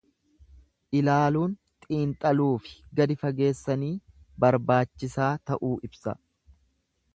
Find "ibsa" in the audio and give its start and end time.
5.91-6.19